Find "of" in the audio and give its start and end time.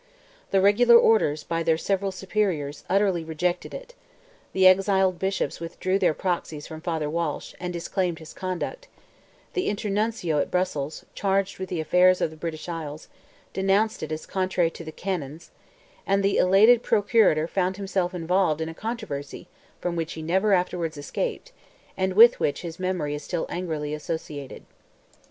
12.19-12.31